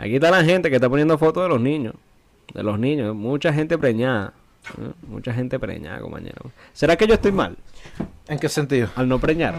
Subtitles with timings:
[0.00, 1.94] Aquí está la gente que está poniendo fotos de los niños.
[2.54, 3.14] De los niños.
[3.14, 4.32] Mucha gente preñada.
[4.78, 4.92] ¿eh?
[5.06, 6.50] Mucha gente preñada, compañero.
[6.72, 7.58] ¿Será que yo estoy mal
[8.26, 8.88] ¿En qué sentido?
[8.96, 9.54] al no preñar?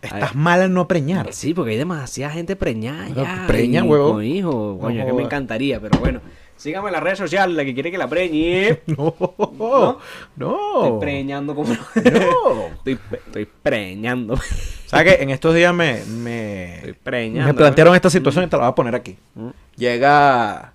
[0.00, 1.30] Estás mal al no preñar.
[1.34, 3.44] Sí, porque hay demasiada gente preñada ya.
[3.46, 4.12] preña, y huevón.
[4.12, 4.78] con hijo.
[4.80, 6.22] Coño, No que me encantaría, pero bueno.
[6.60, 8.80] Síganme en las redes sociales, la que quiere que la preñe.
[8.86, 9.14] No,
[9.58, 9.98] ¿No?
[10.36, 10.84] no.
[10.84, 11.72] Estoy preñando como...
[11.74, 12.66] No.
[12.74, 14.36] estoy, estoy preñando.
[14.86, 15.22] ¿Sabes qué?
[15.22, 17.46] En estos días me, me, Estoy preñando.
[17.46, 19.16] me plantearon esta situación y te la voy a poner aquí.
[19.34, 19.48] Mm.
[19.76, 20.74] Llega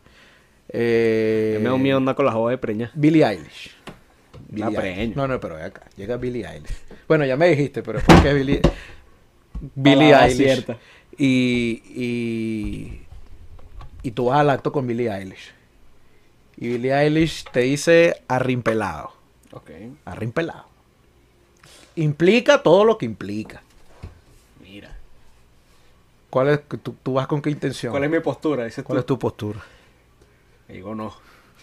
[0.69, 2.91] eh, me da miedo andar con la joda de preña.
[2.95, 3.71] Billie Eilish.
[4.53, 5.01] La Billie.
[5.01, 5.15] Eilish.
[5.15, 5.83] No, no, pero ve acá.
[5.95, 6.75] Llega Billie Eilish.
[7.07, 8.61] Bueno, ya me dijiste, pero es porque es Billie,
[9.75, 10.37] Billie Palabra Eilish.
[10.37, 10.77] cierta.
[11.17, 13.01] Y, y,
[14.03, 15.53] y tú vas al acto con Billie Eilish.
[16.57, 19.11] Y Billie Eilish te dice arrimpelado.
[19.51, 19.69] Ok.
[20.05, 20.65] Arrimpelado.
[21.95, 23.61] Implica todo lo que implica.
[24.61, 24.95] Mira.
[26.29, 27.91] ¿Cuál es, tú, tú vas con qué intención?
[27.91, 28.65] ¿Cuál es mi postura?
[28.65, 28.99] Dices ¿Cuál tú.
[28.99, 29.63] es tu postura?
[30.67, 31.13] Digo, no.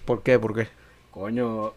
[0.04, 0.38] ¿Por qué?
[0.38, 0.68] ¿Por qué?
[1.10, 1.74] Coño.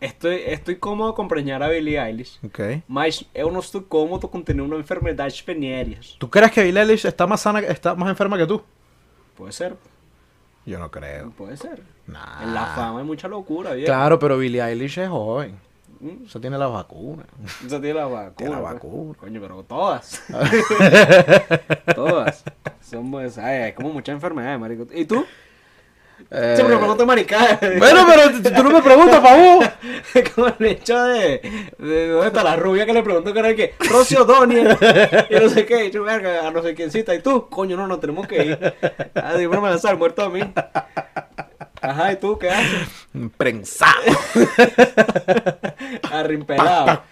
[0.00, 2.38] Estoy, estoy cómodo com preñar a Billie Eilish.
[2.44, 2.82] Ok.
[2.86, 6.16] Mas eu não estou cômodo com ter uma enfermedades venéreas.
[6.18, 8.62] ¿Tú crees que Billie Eilish está más sana, está más enferma que tú?
[9.34, 9.76] Puede ser.
[10.66, 11.30] Yo no creo.
[11.30, 11.82] Puede ser.
[12.06, 12.42] Nah.
[12.42, 13.86] En la fama hay mucha locura, viejo.
[13.86, 15.58] Claro, pero Billie Eilish es joven.
[16.00, 17.24] Mm, Eso tiene la vacuna.
[17.64, 18.34] Eso tiene la vacuna.
[18.36, 18.74] Tiene la pues.
[18.74, 19.14] vacuna.
[19.18, 20.22] Coño, pero todas.
[21.94, 22.44] todas.
[22.80, 24.86] Somos, ay, hay como muchas enfermedades, marico.
[24.94, 25.24] ¿Y tú?
[26.30, 27.58] Eh, Siempre me pregunto maricada.
[27.78, 29.64] Bueno, pero tú- no me preguntas, favor.
[30.34, 31.40] como el hecho de,
[31.78, 34.76] de dónde está la rubia que le preguntó que era que Rocio Doniel
[35.30, 37.76] y no sé qué, y yo, verga, a no sé quién cita, y tú, coño,
[37.76, 38.74] no, no tenemos que ir.
[39.14, 40.40] Ah, no me lanzar muerto a mí.
[41.84, 42.88] Ajá, ¿y tú qué haces?
[43.36, 43.92] Prensado.
[46.10, 47.02] Arrimpelado.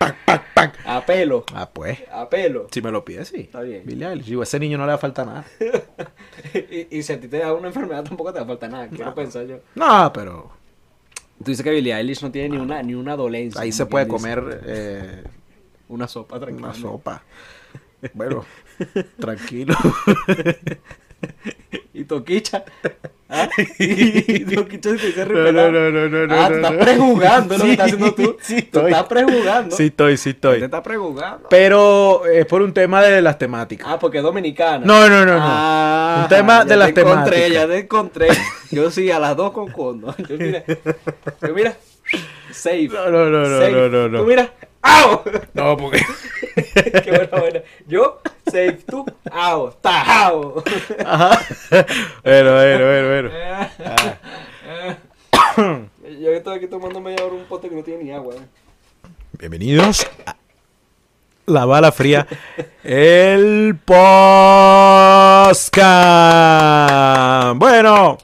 [0.87, 1.45] A pelo.
[1.55, 1.99] Ah, pues.
[2.11, 2.69] A pelo.
[2.71, 3.41] Si me lo pides, sí.
[3.41, 3.83] Está bien.
[3.87, 4.25] Eilish.
[4.27, 5.45] Digo, a ese niño no le va a falta nada.
[6.55, 8.89] y, y si a ti te da una enfermedad tampoco te va a falta nada,
[8.89, 9.59] quiero pensar yo.
[9.75, 10.51] No, pero
[11.45, 13.61] Tú dices que Billie Eilish no tiene ni una, ni una dolencia.
[13.61, 15.25] ahí se puede comer eh,
[15.89, 16.69] Una sopa tranquila.
[16.69, 17.23] una sopa.
[18.15, 18.45] Bueno,
[19.19, 19.75] tranquilo.
[22.03, 22.65] Y Toquicha.
[23.35, 23.49] ¿Ah?
[23.79, 26.73] Y Toquicha se te dice No, no, no, no, no, no, Ah, no, tú estás
[26.73, 26.79] no.
[26.81, 28.37] prejugando lo que Sí, estás haciendo tú.
[28.43, 28.91] sí Tú estoy.
[28.93, 29.77] estás prejugando.
[29.77, 30.63] Sí estoy, sí Te estoy.
[30.65, 31.49] estás prejugando.
[31.49, 33.87] Pero es por un tema de las temáticas.
[33.89, 34.85] Ah, porque es dominicana.
[34.85, 35.41] No, no, no, no.
[35.41, 37.63] Ah, Un tema ya de las te encontré, temáticas.
[37.63, 38.29] ya te encontré.
[38.71, 40.15] Yo sí, a las dos con condo.
[40.29, 41.75] Yo mira, yo mira,
[42.51, 42.89] safe.
[42.89, 44.19] No, no, no, no, no, no, no.
[44.21, 44.53] Tú mira,
[44.83, 45.23] ¡au!
[45.55, 46.03] No, porque.
[47.05, 47.61] Qué buena, buena.
[47.87, 49.71] Yo, safe, tú, ¡au!
[49.81, 50.63] ¡Tajao!
[51.05, 51.39] Ajá.
[52.23, 53.31] Bueno, bueno, bueno, bueno.
[56.21, 58.35] Yo estoy aquí tomando media hora un pote que no tiene ni agua.
[58.35, 58.41] eh.
[59.39, 60.37] Bienvenidos a
[61.47, 62.27] La Bala Fría,
[62.85, 65.73] el podcast.
[67.57, 68.19] Bueno.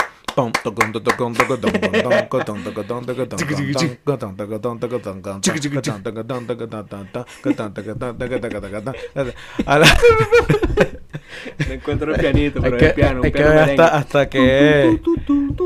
[11.68, 13.20] Me encuentro el pianito, pero que, el piano.
[13.20, 13.82] un hay que piano ver merengue.
[13.82, 15.00] hasta, hasta que.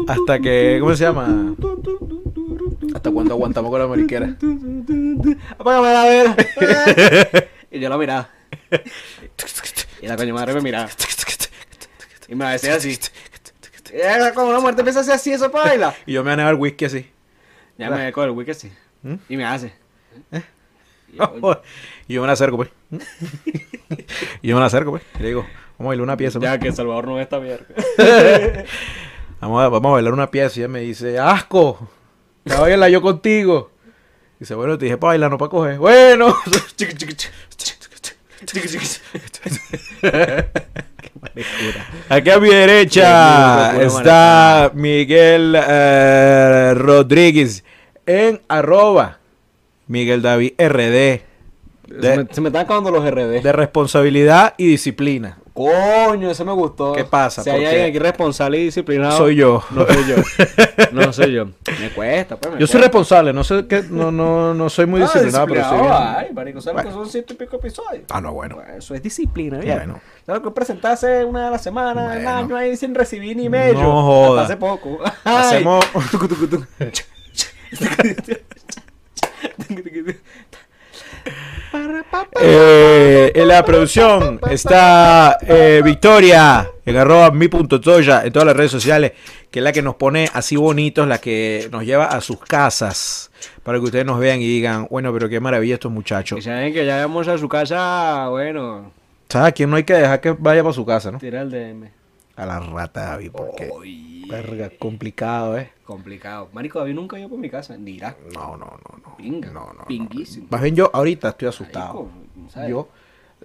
[0.09, 0.79] Hasta que.
[0.81, 1.55] ¿Cómo se llama?
[2.95, 4.37] Hasta cuando aguantamos con la mariquera.
[5.59, 6.37] Apágame la vela.
[7.71, 8.31] y yo la miraba.
[10.01, 10.89] Y la coño madre me miraba.
[12.29, 12.99] Y me decía así.
[13.93, 15.95] Y era como la muerte empieza a hacer así, eso para bailar.
[16.07, 17.11] Y yo me voy a el whisky así.
[17.79, 18.73] Ya me con el wiki así.
[19.03, 19.15] ¿Mm?
[19.29, 19.73] Y me hace.
[21.13, 21.63] Y yo,
[22.09, 22.71] Y yo me la acerco, pues.
[24.43, 25.03] y yo me la acerco, pues.
[25.19, 25.47] Y le digo,
[25.79, 26.39] vamos a bailar una pieza.
[26.39, 26.51] pues.
[26.51, 27.67] ya que Salvador no ve esta mierda.
[29.41, 30.61] Vamos, a, vamos a bailar una pieza.
[30.61, 31.89] Y ella me dice, asco.
[32.45, 33.73] Que bailarla yo contigo.
[34.39, 35.79] Dice, bueno, te dije para bailar, no para coger.
[35.79, 36.37] Bueno.
[42.09, 47.65] Aquí a mi derecha está Miguel eh, Rodríguez
[48.07, 49.19] en arroba
[49.87, 51.23] Miguel David RD
[52.01, 53.43] Se me, se me están acabando los RD.
[53.43, 55.39] de responsabilidad y disciplina.
[55.55, 56.95] Coño, ese me gustó.
[56.95, 57.43] ¿Qué pasa?
[57.43, 59.19] Si hay ¿Por alguien aquí responsable y disciplinado.
[59.19, 59.63] Soy yo.
[59.71, 60.17] No soy yo.
[60.93, 61.47] No soy yo.
[61.81, 62.55] Me cuesta, pues.
[62.55, 65.79] me Yo soy responsable, no sé qué, no, no, no soy muy disciplinado, pero soy.
[65.91, 66.89] Ay, marico, ¿sabes Bueno.
[66.91, 68.05] que son ciento y pico episodios?
[68.11, 68.57] Ah, no, bueno.
[68.57, 69.77] Bueno, eso es disciplina, ¿bien?
[69.79, 70.01] Bueno.
[70.27, 72.39] ¿Sabes que presentarse una de la semana, el Bueno.
[72.39, 73.75] año ahí sin recibir ni medio?
[73.83, 74.43] No joda.
[74.45, 74.99] Hace poco.
[75.25, 76.67] Hacemos- tucu, tucu.
[82.41, 88.57] Eh, en la producción está eh, Victoria en arroba mi punto toya en todas las
[88.57, 89.13] redes sociales,
[89.51, 93.31] que es la que nos pone así bonitos, la que nos lleva a sus casas
[93.63, 96.45] para que ustedes nos vean y digan, bueno, pero qué maravilla estos Y muchachos.
[96.45, 98.93] saben que ya vamos a su casa, bueno,
[99.29, 99.49] ¿Sabes?
[99.49, 101.19] A quién no hay que dejar que vaya para su casa, ¿no?
[101.19, 102.02] tira el DM.
[102.37, 103.71] A la rata David, porque
[104.29, 105.73] verga, complicado, ¿eh?
[105.85, 106.49] complicado.
[106.53, 108.17] Marico, David nunca iba por mi casa, ni irá.
[108.33, 109.17] No, no, no, no.
[109.17, 109.85] Pinga, no, no, no.
[109.87, 110.47] pinguísimo.
[110.51, 112.05] Más bien yo ahorita estoy asustado.
[112.05, 112.71] Marico, ¿sabes?
[112.71, 112.89] Yo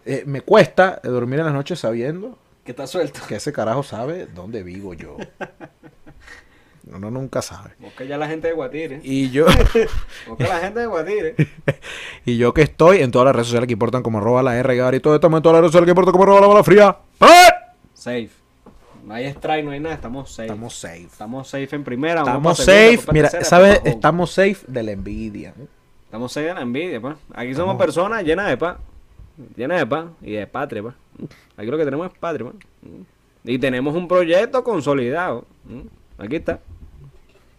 [0.05, 3.19] eh, me cuesta dormir en las noches sabiendo Que está suelto.
[3.27, 5.17] que ese carajo sabe dónde vivo yo.
[6.89, 7.71] Uno nunca sabe.
[7.79, 9.01] Busca ya la gente de Guatire.
[9.03, 9.45] Y yo
[10.27, 11.35] Busca la gente de Guatire.
[12.25, 14.95] y yo que estoy en todas las redes sociales que importan como arroba la R
[14.95, 16.97] y todo esto en todas las redes sociales que importan como arroba la bala fría.
[17.19, 17.49] ¡Eh!
[17.93, 18.46] Safe.
[19.07, 20.47] No hay strike, no hay nada, estamos safe.
[20.47, 21.03] Estamos safe.
[21.03, 22.19] Estamos safe en primera.
[22.19, 23.79] Estamos pa' segunda, safe, pa' mira, tercera, ¿sabes?
[23.79, 23.89] pa'.
[23.89, 25.53] Estamos safe de la envidia.
[26.03, 27.15] Estamos safe de la envidia, pues.
[27.33, 28.79] Aquí somos personas llenas de paz.
[29.55, 30.95] Llenas de paz y de patria, pues.
[31.55, 32.65] Aquí lo que tenemos es patria, pues.
[33.45, 35.45] Y tenemos un proyecto consolidado.
[36.17, 36.59] Aquí está.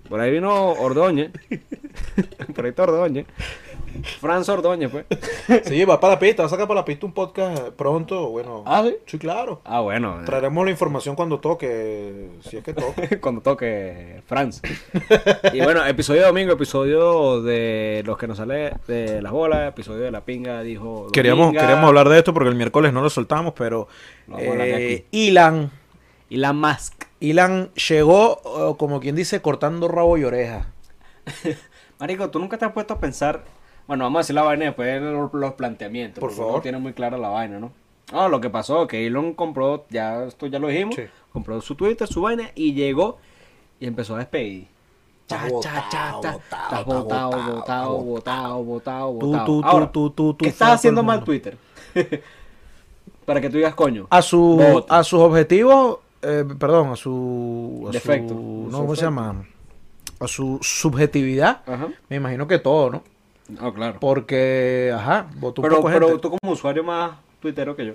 [0.06, 1.30] Por ahí vino Ordóñez.
[2.54, 3.24] Por ahí está Ordóñez.
[4.20, 5.06] Franz Ordóñez, pues.
[5.64, 8.62] Sí, va para la pista, va a sacar para la pista un podcast pronto, bueno.
[8.66, 8.96] Ah, ¿sí?
[9.06, 9.60] Sí, claro.
[9.64, 10.18] Ah, bueno.
[10.24, 13.20] Traeremos la información cuando toque, si es que toque.
[13.20, 14.60] cuando toque Franz.
[15.52, 20.00] y bueno, episodio de domingo, episodio de los que nos sale de las bolas, episodio
[20.00, 21.08] de la pinga, dijo.
[21.12, 21.62] Queríamos, Dominga.
[21.62, 23.88] queríamos hablar de esto porque el miércoles no lo soltamos, pero
[24.26, 25.70] de eh, Ilan,
[26.30, 27.04] Elon Musk.
[27.20, 30.68] Ilan llegó, como quien dice, cortando rabo y oreja.
[31.98, 33.44] Marico, tú nunca te has puesto a pensar.
[33.88, 36.20] Bueno, vamos a decir la vaina y después los, los planteamientos.
[36.20, 36.52] Por favor.
[36.52, 37.72] uno tiene muy clara la vaina, ¿no?
[38.12, 41.02] No, lo que pasó, que Elon compró, ya esto ya lo dijimos, Sí.
[41.32, 43.18] compró su Twitter, su vaina, y llegó
[43.80, 44.66] y empezó a despedir.
[45.26, 46.30] Cha, cha, cha, cha.
[46.36, 50.70] Estás botado, botado, botado, botado, botado, Tú, tú, tú, Ahora, tú, tú, tú, ¿Qué estás
[50.72, 51.22] haciendo mal.
[51.24, 51.56] Twitter?
[53.26, 54.06] Para que tú digas coño.
[54.08, 57.84] A, su, a sus objetivos, eh, perdón, a su...
[57.88, 58.32] A Defecto.
[58.34, 59.44] Su, no, ¿cómo se llama?
[60.20, 61.88] A su subjetividad, Ajá.
[62.08, 63.02] me imagino que todo, ¿no?
[63.60, 63.98] Ah, claro.
[64.00, 66.22] Porque, ajá, votó un Pero, poco pero gente.
[66.22, 67.92] tú como usuario más tuitero que yo,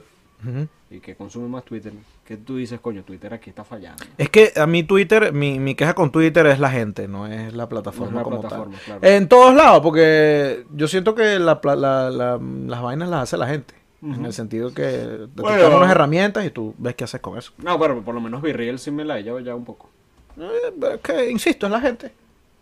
[0.90, 1.94] y que consume más Twitter,
[2.26, 4.04] que tú dices, coño, Twitter aquí está fallando.
[4.18, 7.54] Es que a mí Twitter, mi, mi queja con Twitter es la gente, no es
[7.54, 8.84] la plataforma No es la como plataforma, tal.
[9.00, 9.16] claro.
[9.16, 13.48] En todos lados, porque yo siento que la, la- la- las vainas las hace la
[13.48, 13.74] gente.
[14.02, 15.78] En el sentido que te Bueno.
[15.78, 17.54] unas herramientas y tú ves qué haces con eso.
[17.60, 19.90] No, pero por lo menos Virreal sí me la he llevado ya un poco.
[20.38, 22.12] Eh, es que, insisto, es la gente.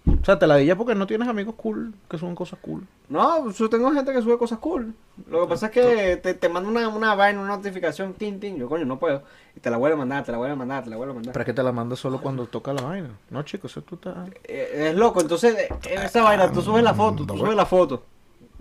[0.08, 2.88] O sea, te la dilla porque no tienes amigos cool, que suben cosas cool.
[3.08, 4.96] No, yo tengo gente que sube cosas cool.
[5.30, 8.58] Lo que pasa es que te, te manda una, una vaina, una notificación, tin, tin.
[8.58, 9.22] Yo, coño, no puedo.
[9.56, 11.16] Y te la vuelve a mandar, te la vuelve a mandar, te la vuelve a
[11.16, 11.34] mandar.
[11.34, 13.10] Pero es que te la mandas solo cuando toca la vaina.
[13.30, 14.16] No, chicos, eso tú estás...
[14.44, 15.70] Eh, es loco, entonces, eh,
[16.04, 18.04] esa vaina, tú subes la foto, tú subes la foto.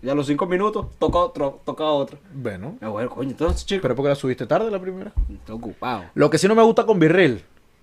[0.03, 2.19] Y a los cinco minutos, toca otro, toca otro.
[2.35, 2.77] Bueno.
[2.83, 5.13] Ah, bueno, coño, entonces, chico, Pero porque la subiste tarde la primera.
[5.33, 6.05] estoy ocupado.
[6.15, 7.43] Lo que sí no me gusta con Virreel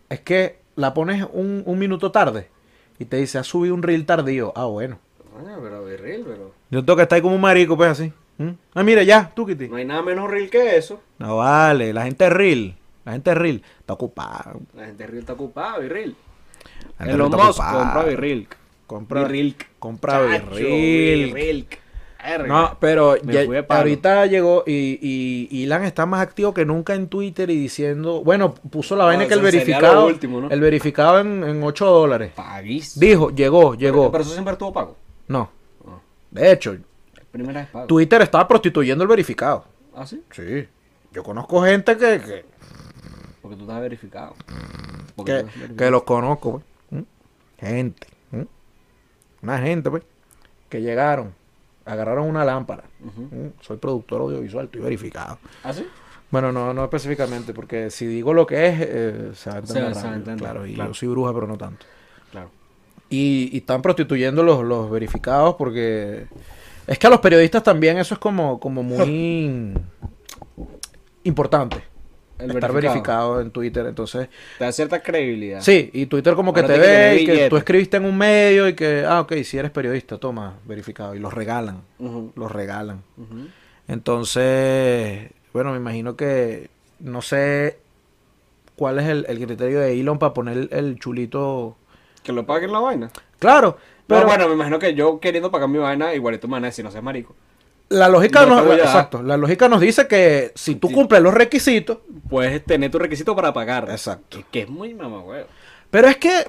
[0.10, 2.50] es que la pones un, un minuto tarde
[3.00, 4.54] y te dice, has subido un reel tardío.
[4.56, 5.00] Ah, bueno.
[5.62, 6.52] Pero Virreal, pero...
[6.72, 8.12] Yo tengo que estar ahí como un marico, pues así.
[8.38, 8.50] ¿Mm?
[8.74, 9.68] Ah, mira, ya, tú, Kitty.
[9.68, 11.02] No hay nada menos real que eso.
[11.20, 12.76] No vale, la gente es reel.
[13.06, 13.64] La gente es reel.
[13.80, 14.54] Está ocupada.
[14.76, 16.16] La gente real está ocupada, gente
[17.00, 18.48] Elon Musk compra Virreal.
[18.88, 19.56] Compra, Virreal.
[19.80, 20.56] compra Chacho,
[22.48, 24.98] No, pero ya- ahorita llegó y,
[25.52, 29.28] y Ilan está más activo que nunca en Twitter y diciendo, bueno, puso la vaina
[29.28, 30.50] que el verificado, lo último, ¿no?
[30.50, 32.32] el verificado en, en 8 dólares.
[32.36, 33.00] Paguísimo.
[33.06, 34.12] Dijo, llegó, llegó.
[34.12, 34.96] Pero eso siempre estuvo pago.
[35.28, 35.50] No,
[35.88, 36.00] Ah,
[36.32, 36.76] de hecho,
[37.32, 37.86] primera vez pago.
[37.88, 39.66] Twitter estaba prostituyendo el verificado.
[39.96, 40.22] ¿Ah, sí?
[40.32, 40.68] Sí.
[41.14, 42.46] Yo conozco gente que, que,
[43.42, 44.36] Porque tú estás verificado.
[45.16, 45.76] Porque que, tú estás verificado.
[45.78, 46.64] que los conozco, pues.
[46.92, 47.66] ¿Mm?
[47.66, 48.08] Gente.
[48.32, 48.42] ¿Mm?
[49.44, 50.04] Una gente, pues,
[50.70, 51.34] que llegaron,
[51.88, 52.84] agarraron una lámpara.
[53.00, 53.48] ¿Mm?
[53.62, 55.40] Soy productor audiovisual, estoy verificado.
[55.64, 55.86] ¿Ah, sí?
[56.30, 59.80] Bueno, no, no específicamente, porque si digo lo que es, eh, se va a Se-
[59.80, 59.96] entender.
[59.96, 60.90] se va claro, y claro.
[60.92, 61.86] yo soy bruja, pero no tanto.
[62.32, 62.50] Claro.
[63.10, 66.28] Y, y están prostituyendo los, los verificados porque
[66.86, 69.74] es que a los periodistas también eso es como, como muy
[71.24, 71.82] importante.
[72.40, 73.42] El estar verificado.
[73.42, 74.30] en Twitter, entonces...
[74.58, 75.62] Te da cierta credibilidad.
[75.62, 77.50] Sí, y Twitter como que te ve y que billete.
[77.50, 81.16] tú escribiste en un medio y que, ah, ok, si eres periodista, toma, verificado.
[81.16, 81.82] Y los regalan,
[82.36, 83.04] los regalan.
[83.88, 87.80] Entonces, bueno, me imagino que no sé
[88.76, 91.78] cuál es el, el criterio de Elon para poner el, chulito.
[92.24, 93.12] Que lo paguen la vaina.
[93.40, 96.66] Claro, Pero pero bueno, me imagino que yo queriendo pagar mi vaina, igualito me van
[96.66, 97.36] a decir, no seas marico.
[97.90, 100.94] La lógica no nos, exacto, la lógica nos dice que si tú Sí.
[100.94, 103.88] cumples los requisitos, Puedes tener tu requisito para pagar.
[103.90, 104.44] Exacto.
[104.52, 105.48] Que es muy mamagüeo.
[105.90, 106.48] pero es que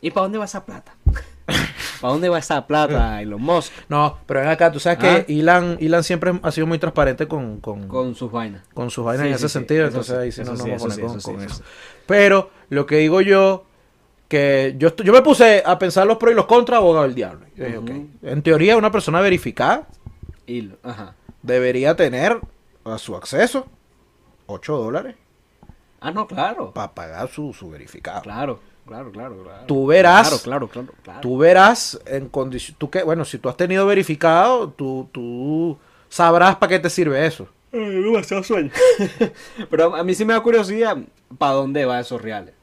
[0.00, 0.94] ¿Y para dónde va esa plata?
[2.00, 3.72] ¿Para dónde va esa plata, Elon Musk?
[3.88, 5.24] no, pero ven acá, tú sabes Ah.
[5.26, 8.62] que Elon, Elon siempre ha sido muy transparente con, con, Con sus vainas.
[8.74, 10.50] con sus vainas Sí, en sí, ese sí, sentido, eso entonces sí, ahí sí no
[10.52, 11.62] nos vamos a eso poner sí, con, eso sí, con eso eso.
[11.64, 11.70] sí.
[12.06, 13.64] Pero lo que digo yo,
[14.26, 17.46] que yo, yo me puse a pensar los pros y los contras, abogado del diablo.
[17.56, 19.86] Yo dije, En teoría, una persona verificada
[20.50, 21.14] Y, ajá.
[21.42, 22.40] debería tener
[22.84, 23.66] a su acceso
[24.46, 25.14] 8 dólares.
[26.00, 26.72] Ah, no, claro.
[26.72, 28.22] para pagar su, su verificado.
[28.22, 29.66] Claro, claro, claro, claro.
[29.66, 30.28] Tú verás.
[30.42, 30.88] Claro, claro, claro.
[31.04, 31.20] claro.
[31.20, 35.78] Tú verás en condición, tú que, bueno, si tú has tenido verificado, tú, tú
[36.08, 37.46] sabrás para qué te sirve eso.
[37.70, 38.72] Demasiado sueño.
[39.70, 40.96] pero a mí sí me da curiosidad
[41.38, 42.54] para dónde va esos reales.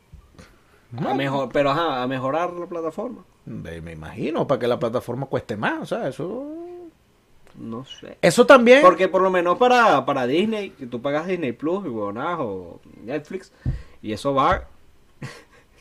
[1.05, 3.23] A mejor, pero ajá, a mejorar la plataforma.
[3.45, 6.56] Me imagino, para que la plataforma cueste más, o sea, eso...
[7.57, 8.17] No sé.
[8.21, 8.81] Eso también...
[8.81, 12.79] Porque por lo menos para, para Disney, que tú pagas Disney Plus y huevonadas o
[13.03, 13.51] Netflix,
[14.01, 14.67] y eso va.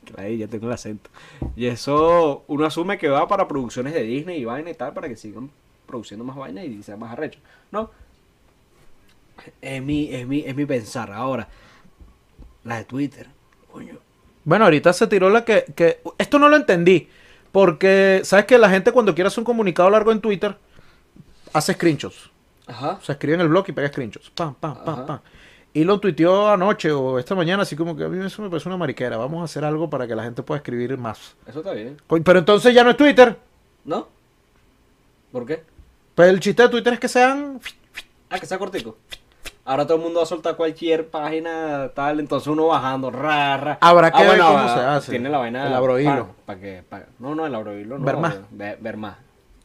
[0.05, 1.11] que ahí ya tengo el acento.
[1.55, 5.09] Y eso uno asume que va para producciones de Disney y vaina y tal, para
[5.09, 5.51] que sigan
[5.87, 7.39] produciendo más vaina y sea más arrecho.
[7.71, 7.91] No.
[9.61, 11.13] Es mi, es mi, es mi pensar.
[11.13, 11.47] Ahora,
[12.65, 13.29] la de Twitter.
[13.71, 13.99] Coño.
[14.45, 16.01] Bueno, ahorita se tiró la que, que...
[16.19, 17.09] Esto no lo entendí,
[17.53, 20.57] porque, ¿sabes que La gente cuando quiere hacer un comunicado largo en Twitter,
[21.53, 22.31] hace screenshots.
[22.67, 22.99] Ajá.
[23.01, 24.31] O sea, escribe en el blog y pega screenshots.
[24.31, 25.07] Pam, pam, pam, Ajá.
[25.07, 25.21] pam.
[25.73, 28.67] Y lo tuiteó anoche o esta mañana, así como que a mí eso me parece
[28.67, 29.19] una mariquera.
[29.19, 31.37] Vamos a hacer algo para que la gente pueda escribir más.
[31.47, 31.99] Eso está bien.
[32.25, 33.37] Pero entonces ya no es Twitter.
[33.85, 34.09] ¿No?
[35.31, 35.63] ¿Por qué?
[36.15, 37.61] Pues el chiste de Twitter es que sean...
[38.31, 38.97] Ah, que sea cortico.
[39.67, 43.79] Ahora todo el mundo va a soltar cualquier página tal, entonces uno bajando, ra, ra.
[43.83, 45.11] Habrá que ver cómo ah, se hace.
[45.11, 45.67] Tiene la vaina.
[45.67, 46.29] El abrohilo.
[46.47, 46.85] Para que,
[47.19, 48.05] no, no, el abrohilo no.
[48.07, 48.39] Ver más.
[48.51, 49.17] Ver, ver más.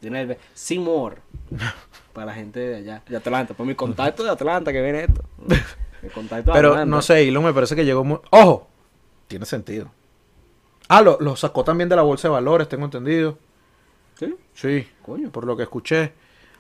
[0.02, 0.38] Tiene
[0.80, 1.18] more.
[2.14, 3.54] para la gente de allá, de Atlanta.
[3.54, 5.24] Por mi contacto de Atlanta que viene esto.
[6.02, 6.86] Mi contacto de Pero Atlanta.
[6.86, 8.20] no sé, Elon me parece que llegó muy...
[8.32, 8.68] ¡Ojo!
[9.28, 9.90] Tiene sentido.
[10.90, 13.38] Ah, lo, lo sacó también de la bolsa de valores, tengo entendido.
[14.20, 14.36] ¿Sí?
[14.54, 15.32] Sí, Coño.
[15.32, 16.12] por lo que escuché.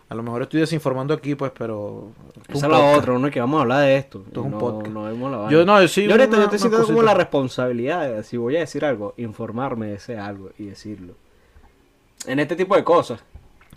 [0.08, 2.12] A lo mejor estoy desinformando aquí, pues, pero...
[2.48, 4.24] es Esa es la otra, uno que vamos a hablar de esto.
[4.28, 4.94] Esto es un no, podcast.
[4.94, 5.52] No vemos la vaina.
[5.52, 8.58] Yo no, sí, Yo ahorita una- yo estoy sintiendo como la responsabilidad de, si voy
[8.58, 11.14] a decir algo, informarme de ese algo y decirlo.
[12.28, 13.24] En este tipo de cosas.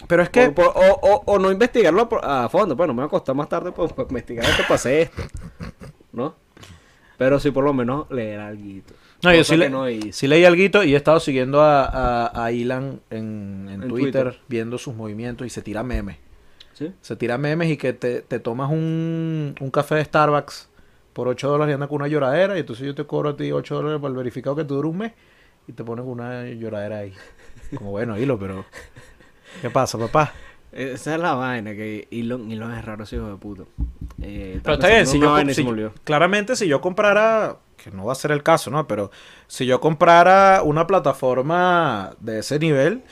[0.08, 0.50] Pero es que...
[0.50, 2.74] Por- por- o, o- o no investigarlo a fondo.
[2.76, 5.22] Bueno, me va a costar más tarde por, por investigar esto para hacer esto.
[6.12, 6.34] ¿No?
[7.16, 8.62] Pero sí, por lo menos leer algo.
[9.22, 12.52] No, yo sí, le- no sí leí algo y he estado siguiendo a, a, a
[12.52, 14.40] Ilan en, en En Twitter, Twitter.
[14.48, 16.18] viendo sus movimientos y se tira memes.
[16.74, 16.92] ¿Sí?
[17.00, 20.68] Se tira memes y que te, te tomas un, un café de Starbucks
[21.12, 23.52] por 8 dólares y andas con una lloradera y entonces yo te cobro a ti
[23.52, 25.12] 8 dólares por el verificado que te dura un mes
[25.68, 27.14] y te pones una lloradera ahí.
[27.76, 28.64] Como bueno, hilo, pero...
[29.60, 30.32] ¿Qué pasa, papá?
[30.72, 33.62] Esa es la vaina, que Elon, Elon es raro ese hijo de puta.
[34.20, 37.92] Eh, Pero está bien, si en yo, y se me claramente si yo comprara, que
[37.92, 38.86] no va a ser el caso, ¿no?
[38.88, 39.10] Pero
[39.46, 43.02] si yo comprara una plataforma de ese nivel,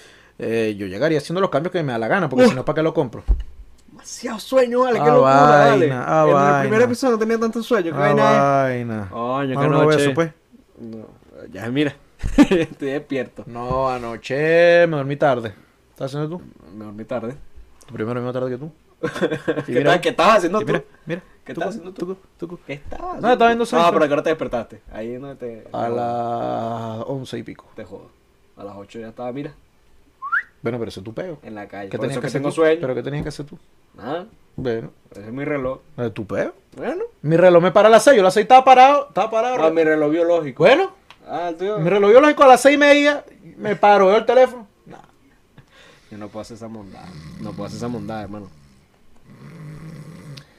[0.41, 2.51] eh, yo llegaría haciendo los cambios que me da la gana, porque Uf.
[2.51, 3.23] si no, ¿para qué lo compro?
[3.87, 5.89] Demasiado sueño, vale, Ah, qué locura, vale.
[5.89, 9.09] vaina, ah, en el primer episodio no tenía tanto sueño, qué Ah, vaina vaina.
[9.09, 9.97] Coño, Ah, qué no, noche.
[9.99, 10.33] beso, pues.
[10.81, 11.07] No,
[11.53, 11.95] ya mira,
[12.51, 13.45] estoy despierto.
[13.47, 15.55] No, anoche me dormí tarde.
[15.93, 16.43] ¿Estás haciendo tú?
[16.77, 17.35] Me dormí tarde.
[17.87, 18.71] Tu primero me tarde que tú.
[19.67, 20.01] ¿Qué, mira.
[20.01, 20.67] qué estabas haciendo tú?
[20.67, 21.23] mira, mira.
[21.45, 22.17] ¿Qué estás haciendo tú?
[22.39, 22.59] tú, tú.
[22.67, 23.93] ¿Qué estabas No, estaba viendo Ah, Seinfeld.
[23.93, 24.83] pero ¿a qué hora te despertaste?
[24.93, 25.67] Ahí no te...
[25.73, 27.67] A las once y pico.
[27.75, 28.11] Te jodo.
[28.57, 29.53] A las 8 ya estaba, mira,
[30.63, 31.39] Bueno, pero eso es tu peo.
[31.43, 31.89] en la calle.
[31.91, 32.55] ¿Qué Por tenías eso que que hacer tengo tú?
[32.57, 32.79] sueño.
[32.81, 33.59] ¿Pero qué tenías que hacer tú?
[33.95, 35.81] Nada, Bueno, ese es mi reloj.
[35.97, 36.55] es tu peo.
[36.77, 37.05] Bueno.
[37.23, 39.65] Mi reloj me para a las 6, yo a las 6 estaba parado, estaba parado.
[39.65, 40.63] Ah, mi reloj biológico.
[40.65, 40.93] Bueno,
[41.27, 41.79] Ah, tuyo.
[41.81, 43.25] mi reloj biológico a las 6 y media,
[43.57, 44.69] me paro, veo el teléfono.
[46.13, 47.09] Yo no puedo hacer esa mondada.
[47.41, 48.51] No puedo hacer esa mondada, hermano.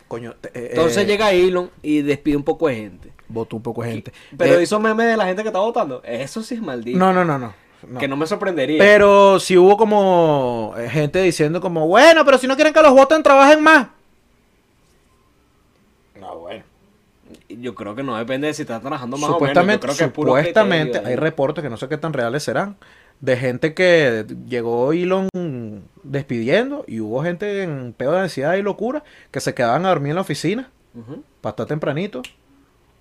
[0.07, 3.13] Coño, te- eh, Entonces eh, llega Elon y despide un poco de gente.
[3.27, 4.13] votó un poco de gente.
[4.35, 6.01] Pero Eh, hizo memes de la gente que está votando.
[6.03, 6.97] Eso sí es maldito.
[6.97, 7.53] No, no, no, no.
[7.87, 7.99] no.
[7.99, 8.79] Que no me sorprendería.
[8.79, 13.21] Pero si hubo como gente diciendo como, bueno, pero si no quieren que los voten,
[13.21, 13.89] trabajen más.
[16.19, 16.63] No, bueno.
[17.49, 19.81] Yo creo que no depende de si está trabajando más Supuestamente, o menos.
[19.81, 22.75] Yo creo que es puro supuestamente hay reportes que no sé qué tan reales serán
[23.23, 25.29] de gente que llegó Elon
[26.03, 30.09] despidiendo y hubo gente en pedo de ansiedad y locura que se quedaban a dormir
[30.09, 31.21] en la oficina uh -huh.
[31.39, 32.21] para estar tempranito.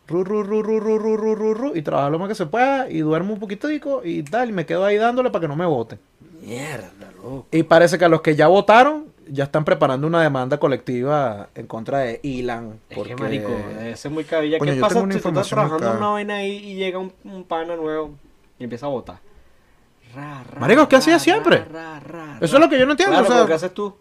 [0.07, 4.23] Ru, ru, ru, y trabajar lo más que se pueda y duermo un poquitico y
[4.23, 5.99] tal, y me quedo ahí dándole para que no me voten.
[6.41, 7.47] Mierda, loco.
[7.50, 11.67] Y parece que a los que ya votaron ya están preparando una demanda colectiva en
[11.67, 12.79] contra de Elon.
[12.88, 13.17] Es porque...
[13.17, 13.50] que marico,
[13.81, 14.59] ese es muy cabilla.
[14.59, 18.14] Coño, pasa si tú estás trabajando una vaina ahí y llega un, un pana nuevo
[18.59, 19.32] y empieza a votar?
[20.14, 21.64] Ra, ra, Marico, ¿qué hacía ra, siempre?
[21.64, 23.12] ra, ra, Eso es lo que yo no entiendo.
[23.12, 23.95] Claro, o sea, pero ¿qué haces tú?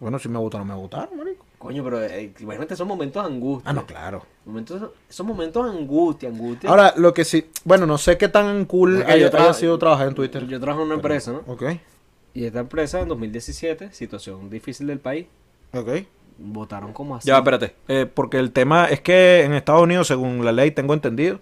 [0.00, 1.44] Bueno, si me votaron, no me votaron, marico.
[1.58, 3.70] Coño, pero eh, imagínate esos momentos de angustia.
[3.70, 4.26] Ah, no, claro.
[4.44, 6.68] Momentos, esos momentos de angustia, angustia.
[6.68, 9.78] Ahora, lo que sí, bueno, no sé qué tan cool haya, yo traba- haya sido
[9.78, 10.46] trabajar en Twitter.
[10.46, 11.42] Yo trabajo en una empresa, ¿no?
[11.46, 11.62] Ok,
[12.34, 15.26] Y esta empresa en 2017, situación difícil del país,
[15.72, 15.88] ok.
[16.38, 17.28] votaron como así.
[17.28, 17.74] Ya, espérate.
[17.88, 21.40] Eh, porque el tema es que en Estados Unidos, según la ley, tengo entendido,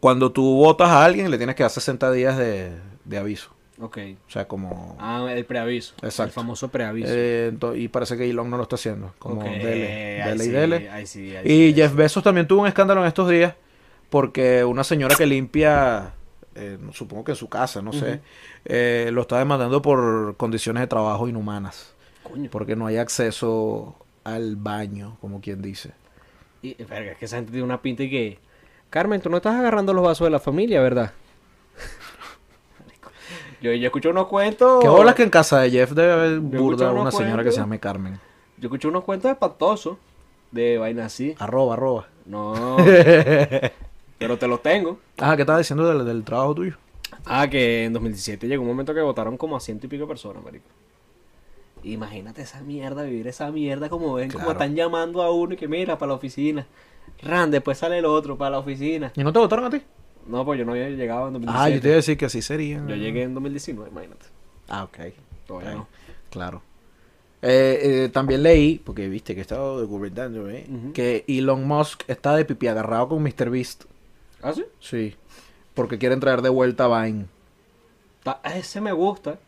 [0.00, 2.72] cuando tú votas a alguien le tienes que dar 60 días de,
[3.04, 3.50] de aviso.
[3.80, 3.98] Ok.
[4.26, 4.96] O sea, como...
[4.98, 5.94] Ah, el preaviso.
[6.02, 6.24] Exacto.
[6.24, 7.08] El famoso preaviso.
[7.12, 9.14] eh, y parece que Elon no lo está haciendo.
[9.18, 10.90] Como Ok, dele, dele y dele.
[10.90, 13.54] ahí sí, ahí Y Jeff Bezos también tuvo un escándalo en estos días
[14.10, 16.12] porque una señora que limpia,
[16.54, 18.20] eh, supongo que en su casa, no sé,
[18.64, 22.50] eh, lo está demandando por condiciones de trabajo inhumanas, Coño.
[22.50, 25.92] porque no hay acceso al baño, como quien dice.
[26.62, 28.38] Y, verga, es que esa gente tiene una pinta y que...
[28.90, 31.12] Carmen, tú no estás agarrando los vasos de la familia, ¿verdad?
[33.60, 34.80] yo, yo escucho unos cuentos...
[34.80, 37.52] ¿Qué bolas que en casa de Jeff debe haber Yo burda una unos señora que
[37.52, 38.18] se llame Carmen?
[38.56, 39.98] Yo escucho unos cuentos espantosos
[40.50, 41.34] de vaina así.
[41.38, 42.08] Arroba, arroba.
[42.24, 42.76] No,
[44.18, 44.98] pero te los tengo.
[45.18, 46.76] Ah, ¿qué estás diciendo del, del trabajo tuyo?
[47.24, 50.42] Ah, que en 2017 llegó un momento que votaron como a ciento y pico personas,
[50.42, 50.66] marico.
[51.84, 55.68] Imagínate esa mierda, vivir esa mierda como ven, como están llamando a uno y que
[55.68, 56.66] mira, para la oficina.
[57.22, 59.12] Ran, después sale el otro, para la oficina.
[59.16, 59.80] ¿Y no te votaron a ti?
[60.26, 61.58] No, pues yo no había llegado en 2017.
[61.72, 62.82] Ah, yo te iba a decir que así sería.
[62.86, 64.26] Yo llegué en 2019, imagínate.
[64.68, 64.98] Ah, ok.
[65.46, 65.88] Todavía Ok, no.
[66.30, 66.62] Claro.
[67.40, 70.66] Eh, eh, también leí, porque viste que he estado documentando, ¿eh?
[70.68, 70.92] Ujú.
[70.92, 73.48] que Elon Musk está de pipi agarrado con Mr.
[73.48, 73.84] Beast.
[74.42, 74.64] ¿Ah, sí?
[74.80, 75.14] Sí.
[75.74, 77.26] Porque quieren traer de vuelta a Vine.
[78.24, 79.38] Ta- Ese me gusta.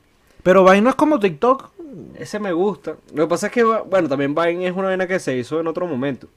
[0.42, 1.70] Pero Vine no es como TikTok.
[2.16, 2.96] Ese me gusta.
[3.12, 5.66] Lo que pasa es que, bueno, también Vine es una vaina que se hizo en
[5.66, 6.28] otro momento.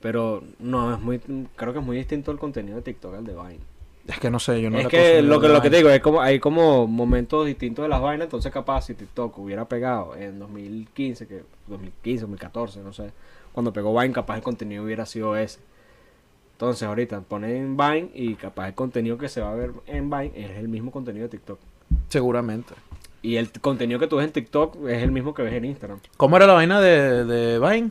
[0.00, 1.18] Pero no, es muy,
[1.56, 3.60] creo que es muy distinto el contenido de TikTok al de Vine.
[4.06, 6.00] Es que no sé, yo no es que lo que, lo que te digo es
[6.00, 10.38] como hay como momentos distintos de las vainas, entonces capaz si TikTok hubiera pegado en
[10.38, 13.10] 2015, que 2015, 2014, no sé,
[13.52, 15.58] cuando pegó Vine capaz el contenido hubiera sido ese.
[16.52, 20.32] Entonces ahorita ponen Vine y capaz el contenido que se va a ver en Vine
[20.36, 21.58] es el mismo contenido de TikTok.
[22.08, 22.74] Seguramente.
[23.22, 25.98] Y el contenido que tú ves en TikTok es el mismo que ves en Instagram.
[26.16, 27.90] ¿Cómo era la vaina de, de Vine?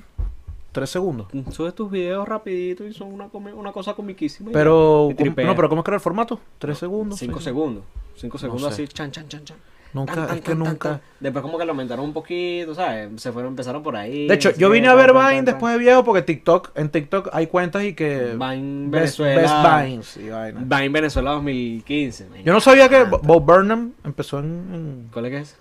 [0.75, 1.27] Tres segundos.
[1.51, 4.51] Subes tus videos rapidito y son una, come- una cosa comiquísima.
[4.51, 5.13] Pero, ya.
[5.13, 5.45] Y ¿cómo- tripea.
[5.47, 6.37] no, pero ¿cómo es que era el formato?
[6.59, 7.17] Tres segundos.
[7.17, 7.83] Cinco segundos.
[8.17, 8.83] Cinco segundos sé.
[8.83, 9.57] así, chan, chan, chan, chan.
[9.93, 11.01] Nunca, Tan, tan, es que tan, nunca.
[11.21, 13.09] Después como que lo aumentaron un poquito, ¿sabes?
[13.21, 14.27] Se fueron, empezaron por ahí.
[14.27, 17.29] De hecho, no yo vine a ver Vine después de viejo porque TikTok, en TikTok
[17.31, 18.35] hay cuentas y que...
[18.37, 19.41] Vine Venezuela.
[19.41, 20.63] Best Vines y.
[20.65, 22.27] Vine Venezuela 2015.
[22.27, 23.05] me Yo no sabía que.
[23.05, 25.57] Bob Burnham empezó en, en ¿Cuál es que es?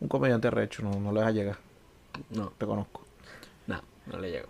[0.00, 1.56] un comediante recho, no, no le deja llegar,
[2.30, 3.02] No, te conozco.
[4.10, 4.48] No, le llego.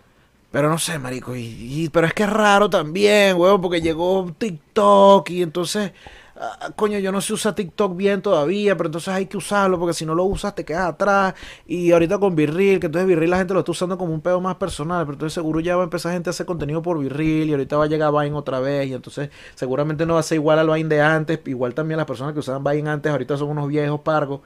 [0.51, 4.29] Pero no sé, marico, y, y- pero es que es raro también, huevón, porque llegó
[4.37, 5.93] TikTok y entonces,
[6.35, 9.93] ah, coño, yo no sé usar TikTok bien todavía, pero entonces hay que usarlo porque
[9.93, 11.35] si no lo usas te quedas atrás.
[11.65, 14.41] Y ahorita con Virril, que entonces Virril la gente lo está usando como un pedo
[14.41, 17.47] más personal, pero entonces seguro ya va a empezar gente a hacer contenido por Virril
[17.47, 20.35] y ahorita va a llegar Vine otra vez y entonces seguramente no va a ser
[20.35, 23.51] igual al Vine de antes, igual también las personas que usaban Vine antes ahorita son
[23.51, 24.41] unos viejos pargos,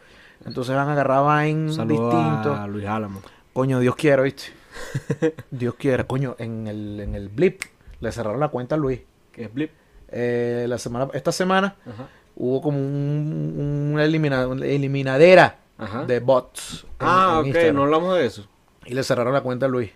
[0.46, 2.54] entonces van a agarrar Vine distinto.
[2.54, 3.22] a Luis Álamo.
[3.54, 4.54] Coño, Dios quiera, ¿viste?
[5.52, 6.04] Dios quiera.
[6.06, 7.62] Coño, en el, en el Blip
[8.00, 9.02] le cerraron la cuenta a Luis.
[9.32, 9.72] Que es Blip.
[10.10, 12.08] Eh, la semana, esta semana Ajá.
[12.36, 16.06] hubo como un, una, elimina- una eliminadera Ajá.
[16.06, 16.84] de bots.
[16.84, 17.76] en- ah, en ok, Instagram.
[17.76, 18.48] no hablamos de eso.
[18.86, 19.92] Y le cerraron la cuenta a Luis.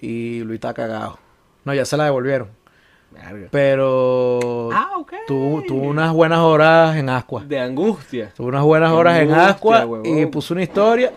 [0.00, 1.18] Y Luis está cagado.
[1.64, 2.48] No, ya se la devolvieron.
[3.12, 3.48] Verga.
[3.50, 5.12] Pero Ah, ok.
[5.26, 7.44] tuvo, tuvo unas buenas horas en Ascua.
[7.44, 8.32] De angustia.
[8.34, 10.06] Tuvo unas buenas horas en Ascua huevón.
[10.18, 11.12] y puso una historia.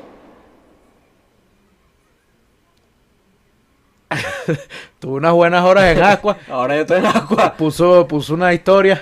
[4.99, 6.37] tuvo unas buenas horas en Ascua.
[6.49, 7.53] Ahora yo estoy en agua.
[7.57, 9.01] Puso, puso una historia.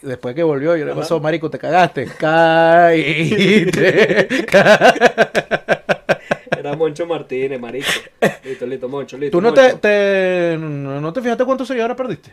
[0.00, 2.06] Después que volvió, yo le pasó, marico, te cagaste.
[2.18, 4.26] Caíste.
[6.58, 7.86] Era Moncho Martínez, marico.
[8.44, 9.36] Listo, listo, Moncho, listo.
[9.36, 9.78] ¿Tú no te, Moncho.
[9.78, 12.32] te- no no te fijaste cuántos seguidores perdiste?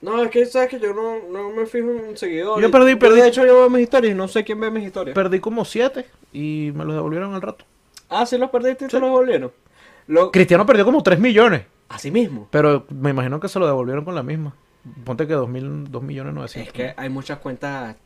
[0.00, 2.62] No, es que sabes que yo no, no me fijo en seguidores.
[2.62, 3.20] Yo perdí, perdí.
[3.22, 5.14] De hecho, yo veo mis historias y no sé quién ve mis historias.
[5.14, 7.64] Perdí como siete y me los devolvieron al rato.
[8.10, 9.50] Ah, sí los perdiste y te los devolvieron.
[10.06, 10.30] Lo...
[10.30, 11.62] Cristiano perdió como 3 millones.
[11.88, 12.48] Así mismo.
[12.50, 14.54] Pero me imagino que se lo devolvieron con la misma.
[15.04, 16.68] Ponte que 2 mil, 2 millones 900.
[16.68, 17.96] Es que hay muchas cuentas.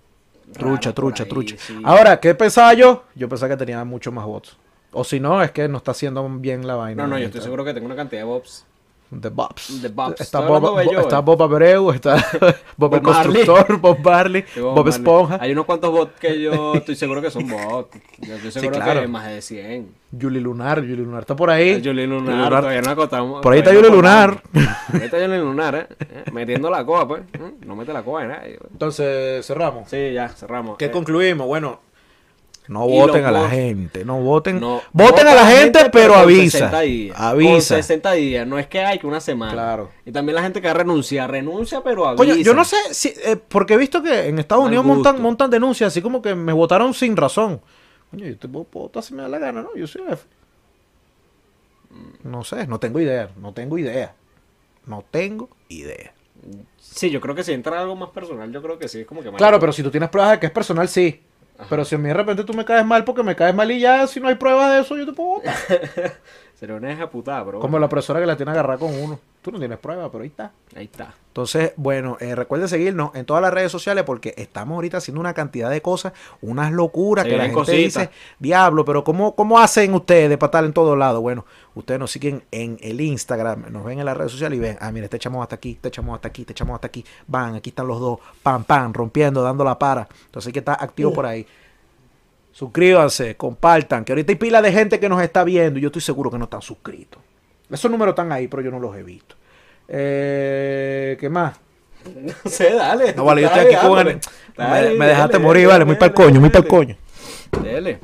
[0.53, 1.57] Trucha, trucha, ahí, trucha.
[1.59, 1.79] sí.
[1.85, 3.05] Ahora, ¿qué pensaba yo?
[3.15, 4.57] Yo pensaba que tenía mucho más bots.
[4.93, 7.03] O si no, es que no está haciendo bien la vaina.
[7.03, 8.65] No, no, yo estoy seguro que tengo una cantidad de bobs.
[9.11, 9.81] De Bobs.
[9.81, 10.21] De Bobs.
[10.21, 11.23] Está, Bob, yo, está eh.
[11.25, 12.17] Bob Abreu, está
[12.77, 13.47] Bob, el Bob Marley.
[13.47, 14.91] Constructor, Bob Barley, Sí, Bob, Marley.
[14.91, 17.99] Esponja, Hay unos cuantos bots que yo estoy seguro que son bots.
[18.19, 19.01] Yo estoy seguro claro.
[19.01, 19.89] que más de 100.
[20.21, 20.81] Julie Lunar.
[20.81, 21.81] Julie Lunar está por ahí.
[21.83, 22.61] Julie Lunar, Lunar.
[22.61, 23.43] todavía no acotamos.
[23.43, 24.43] Por ahí está no Lunar.
[24.55, 25.87] Ahí está Julie Lunar, ¿eh?
[26.01, 27.23] Eh, Metiendo la coba, pues.
[27.33, 27.53] ¿eh?
[27.65, 28.57] No mete la coba de nadie.
[28.59, 28.71] pues.
[28.73, 29.89] Entonces, cerramos.
[29.89, 30.77] Sí, ya, cerramos.
[30.77, 31.47] ¿Qué Eh, concluimos?
[31.47, 31.81] Bueno,
[32.69, 34.61] no voten a la gente, no voten.
[34.61, 36.59] no, voten a la gente, pero con avisa.
[36.59, 37.17] 60 días.
[37.17, 37.77] Con Avisa.
[37.77, 39.53] 60 días, no es que hay que una semana.
[39.53, 39.91] Claro.
[40.05, 42.25] Y también la gente que renuncia, renuncia, pero avisa.
[42.25, 45.15] Coño, yo no sé si, eh, porque he visto que en Estados Mal Unidos montan,
[45.15, 45.23] gusto.
[45.23, 47.61] montan denuncias así como que me votaron sin razón.
[48.11, 49.75] Coño, yo te puedo, puedo votar si me da la gana, ¿no?
[49.75, 50.27] Yo soy jefe.
[52.23, 54.15] No sé, no tengo idea, no tengo idea.
[54.87, 56.13] No tengo idea.
[56.79, 59.23] Sí, yo creo que si entra algo más personal, yo creo que sí, es como
[59.23, 59.31] que...
[59.33, 61.23] Claro, pero si tú tienes pruebas de que es personal, sí.
[61.69, 63.81] Pero si a mí de repente tú me caes mal porque me caes mal y
[63.81, 65.55] ya, si no hay pruebas de eso, yo te puedo votar.
[66.59, 67.61] Sería una hija putada, bro.
[67.61, 69.21] Como la profesora que la tiene agarrada con uno.
[69.43, 70.51] Tú no tienes prueba, pero ahí está.
[70.75, 71.15] Ahí está.
[71.29, 75.35] Entonces, bueno, eh, recuerden seguirnos en todas las redes sociales porque estamos ahorita haciendo una
[75.35, 77.79] cantidad de cosas, unas locuras Se que la gente cositas.
[77.79, 81.23] dice, diablo, pero ¿cómo, ¿cómo hacen ustedes para estar en todos lados?
[81.23, 84.79] Bueno, ustedes nos siguen en el Instagram, nos ven en las redes sociales y ven,
[84.81, 87.55] ah, mira, este echamos hasta aquí, este echamos hasta aquí, este echamos hasta aquí, van,
[87.55, 90.09] aquí están los dos, pam, pam, rompiendo, dando la para.
[90.27, 91.47] Entonces hay que estar activo por ahí.
[92.59, 96.03] Suscríbanse, compartan, que ahorita hay pila de gente que nos está viendo y yo estoy
[96.03, 97.23] seguro que no están suscritos.
[97.71, 99.37] Esos números están ahí, pero yo no los he visto.
[99.87, 101.57] Eh, ¿Qué más?
[102.17, 103.15] No sé, dale.
[103.15, 103.97] No, vale, yo estoy Dale, aquí con...
[103.97, 104.15] dale.
[104.17, 104.21] me,
[104.57, 106.69] Dale, me dejaste dale, morir, dale, vale, muy dale, para el coño, muy para el
[106.69, 106.69] dale.
[106.69, 106.97] coño.
[107.63, 108.01] Dele.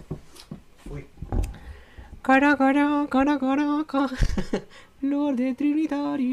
[2.22, 4.10] Cara, cara, cara, cara, cara.
[5.02, 6.30] Lord de Trinitario.